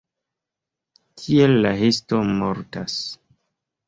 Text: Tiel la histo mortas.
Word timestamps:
Tiel 1.23 1.53
la 1.65 1.73
histo 1.81 2.21
mortas. 2.39 2.97